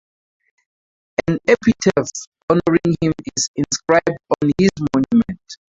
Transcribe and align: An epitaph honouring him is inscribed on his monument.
An 1.27 1.37
epitaph 1.47 2.09
honouring 2.49 2.97
him 3.01 3.13
is 3.37 3.49
inscribed 3.55 4.09
on 4.41 4.49
his 4.57 4.71
monument. 4.95 5.57